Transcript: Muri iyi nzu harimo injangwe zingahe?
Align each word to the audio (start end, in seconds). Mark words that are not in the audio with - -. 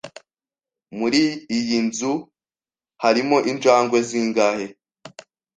Muri 0.97 1.21
iyi 1.57 1.77
nzu 1.87 2.13
harimo 3.03 3.37
injangwe 3.51 3.97
zingahe? 4.07 4.67